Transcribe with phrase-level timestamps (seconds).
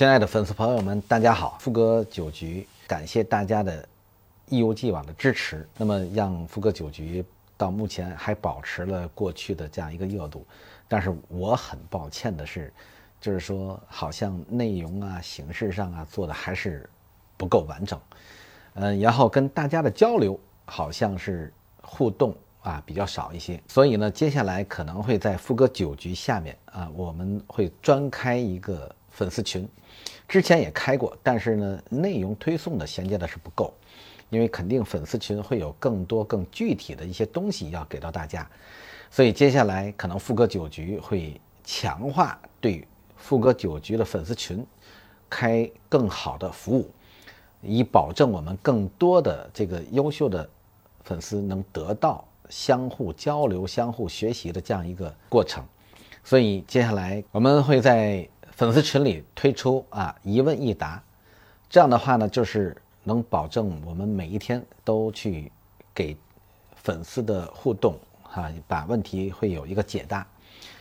[0.00, 1.58] 亲爱的粉丝朋友们，大家好！
[1.60, 3.86] 富哥酒局感谢大家的
[4.46, 5.68] 一如既往的支持。
[5.76, 7.22] 那么，让富哥酒局
[7.58, 10.46] 到目前还保持了过去的这样一个热度，
[10.88, 12.72] 但是我很抱歉的是，
[13.20, 16.88] 就是说好像内容啊、形式上啊做的还是
[17.36, 18.00] 不够完整。
[18.76, 28.90] 嗯，然后跟大家的交流好像是互动啊比较少一些，所以呢，接下来可能会在富哥酒局下面啊，我们会专开一个。
[29.20, 29.68] 粉丝群，
[30.26, 33.70] 之前也开过，但是呢，内容推送的衔接的是不够，
[34.30, 38.48] 因为肯定粉丝群会有更多更具体的一些东西要给到大家，
[39.10, 44.64] 所以接下来可能富哥酒局会强化对富哥酒局的粉丝群
[45.28, 46.90] 开更好的服务，
[47.60, 50.48] 以保证我们更多的这个优秀的
[51.04, 55.62] 粉丝能得到相互交流、相互学习的这样一个过程，
[56.24, 58.26] 所以接下来我们会在。
[58.60, 61.02] 粉丝群里推出啊一问一答，
[61.70, 65.50] 这样的话呢，就是能保证我们每一天都去
[65.94, 66.14] 给
[66.76, 70.26] 粉丝的互动哈，把问题会有一个解答。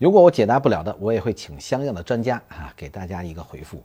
[0.00, 3.80] 如果我解答不了的，我也会请相应的专家啊给大家一个回复。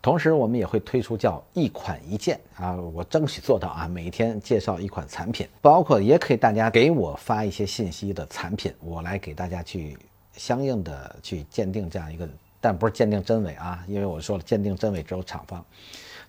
[0.00, 9.98] 同时，我们也会推出叫一款一件啊，我争取做到啊，每一天介绍一款产品，包括也可以大家给我发一些信息的产品，我来给大家去
[10.32, 12.26] 相应的去鉴定这样一个。
[12.60, 15.64] 但不是鉴定真伪啊，因为我说了，鉴定真伪只有厂方，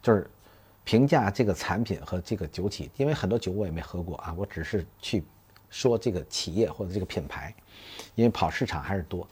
[0.01, 0.29] 就是
[0.83, 2.89] 评价这个产品和这个酒企。
[2.97, 5.23] 因为很多酒我也没喝过啊，我只是去
[5.69, 7.53] 说这个企业或者这个品牌，
[8.15, 9.27] 因为跑市场还是多。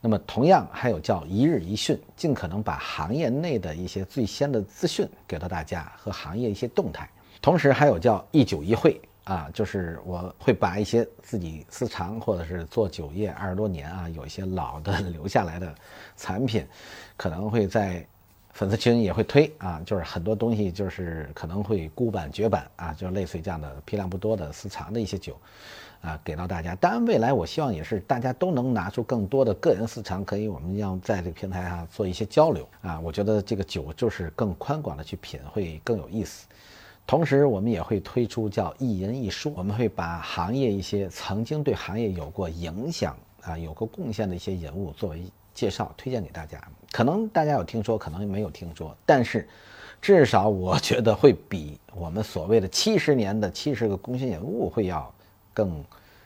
[0.00, 7.08] 那么同样还有叫一日一讯，尽可能把行业内的一些最先的资讯给到大家和行业一些动态。
[7.40, 9.00] 同时还有叫一酒一会。
[9.24, 15.74] 啊，就是我会把一些自己私藏或者是做酒业二十多年啊，有一些老的 留下来的
[16.16, 16.66] 产品，
[17.16, 18.06] 可能会在
[18.52, 25.36] 粉丝群也会推啊，就是很多东西就是可能会孤版绝版啊，就类似于这样的批量不多的私藏的一些酒
[26.02, 26.74] 啊，给到大家。
[26.74, 33.00] 当然，未来我希望也是大家都能拿出更多的个人私藏，可以我们要在这个平台上做一些交流啊。
[33.00, 36.46] 我觉得这个酒就是更宽广的去品，会更有意思。
[37.06, 45.22] 同时，我们也会推出叫一人一书，我们会把行业一些曾经对行业有过影响啊、有过贡献的一些人物作为
[45.52, 46.58] 介绍推荐给大家。
[46.90, 49.46] 可能大家有听说，可能没有听说，但是
[50.00, 55.12] 至少我觉得会比我们所谓的七十年的七十个贡献人物会要
[55.52, 55.84] 更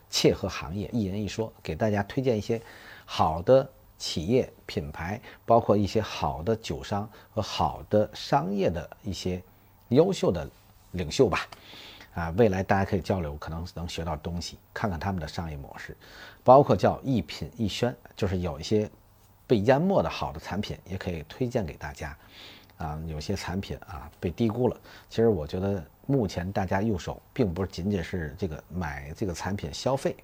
[0.09, 0.89] 切合行业。
[0.93, 2.63] 一人一说，给大家推荐一些
[3.05, 3.69] 好的
[3.99, 9.43] 企业品牌，包括一些好的酒商和好的商业的一些
[9.89, 10.49] 优秀的。
[10.93, 11.47] 领袖吧，
[12.15, 15.97] 啊，未来大家可以交流，可能能学到东西，看看他们的商业模式，
[16.43, 18.91] 包括叫一品一宣，就是有一些
[19.47, 22.17] 被淹没的好的产品，也可以推荐给大家，
[22.79, 24.77] 啊，有些产品啊被低估了。
[25.11, 30.17] 其实我觉得目前大家入手，并不是仅仅是这个买这个产品消费，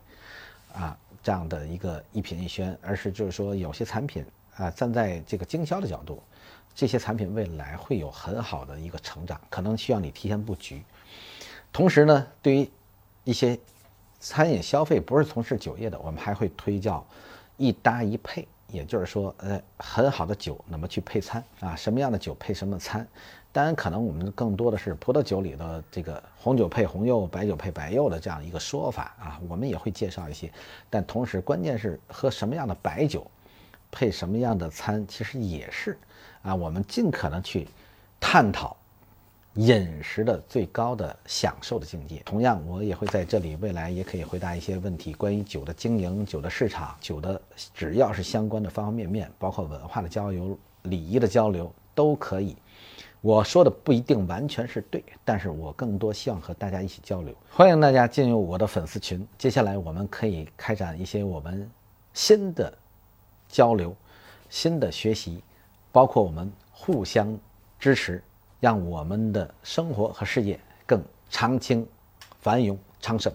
[0.72, 4.24] 啊这样的一个一品一宣，而是就是说有些产品
[4.56, 6.22] 啊，站在这个经销的角度。
[6.74, 10.82] 这些产品未来会有很好的一个成长，可能需要你提前布局。
[11.72, 12.70] 同时呢，对于
[13.24, 13.58] 一些
[14.20, 17.04] 餐饮消费不是从事酒业的，我们还会推叫
[17.56, 21.76] 一搭一配，也就是说，呃，很好的酒怎么去配餐啊？
[21.76, 23.06] 什么样的酒配什么餐？
[23.52, 30.52] 当然，可能我们更多的是葡萄酒里的这个红酒配红柚，白酒配白柚的这样一个说法啊，我们也会介绍一些。
[30.90, 33.24] 但同时，关键是喝什么样的白酒，
[33.94, 35.96] 配什么样的餐，其实也是。
[36.42, 37.68] 啊，我们尽可能去
[38.18, 38.76] 探讨
[39.54, 42.20] 饮食的最高的享受的境界。
[42.24, 47.40] 同样，我也会在这里，未来也可以回答一些问题，关于酒的经营、酒的市场、酒的
[47.72, 52.56] 只要是相关的方方面面，包括文化的交流、礼仪的交流，都可以。
[53.22, 57.34] 我说的不一定完全是对，但是我更多希望和大家一起交流。
[57.50, 61.70] 欢迎大家进入我的粉丝群，接下来我们可以开展一些我们
[62.12, 62.70] 新的
[63.54, 63.94] 交流、
[64.50, 65.40] 新的学习。
[65.92, 67.38] 包括我们互相
[67.78, 68.20] 支持，
[68.58, 71.00] 让我们的生活和事业更
[71.30, 71.86] 长青、
[72.40, 73.32] 繁荣、昌盛。